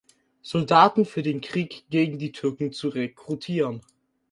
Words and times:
Soldaten 0.41 1.05
für 1.05 1.21
den 1.21 1.41
Krieg 1.41 1.83
gegen 1.91 2.17
die 2.17 2.31
Türken 2.31 2.73
zu 2.73 2.89
rekrutieren. 2.89 3.81